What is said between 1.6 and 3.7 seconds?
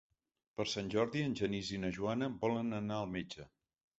i na Joana volen anar al metge.